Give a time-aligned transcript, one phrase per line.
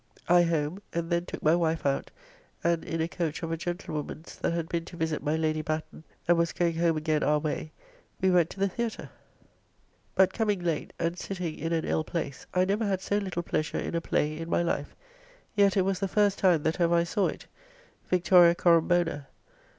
[0.27, 2.09] I home and then took my wife out,
[2.63, 6.03] and in a coach of a gentlewoman's that had been to visit my Lady Batten
[6.27, 7.71] and was going home again our way,
[8.19, 9.11] we went to the Theatre,
[10.15, 13.77] but coming late, and sitting in an ill place, I never had so little pleasure
[13.77, 14.95] in a play in my life,
[15.55, 17.45] yet it was the first time that ever I saw it,
[18.09, 19.27] "Victoria Corombona."